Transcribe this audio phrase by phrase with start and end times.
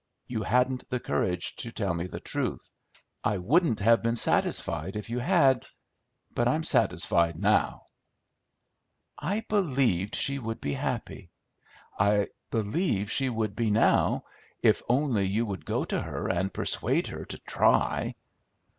[0.25, 2.71] You hadn't the courage to tell me the truth.
[3.23, 5.67] I wouldn't have been satisfied if you had;
[6.33, 7.83] but I'm satisfied now."
[9.19, 11.29] "I believed she would be happy;
[11.99, 14.23] I believe she would be, now,
[14.63, 18.15] if only you would go to her and persuade her to try."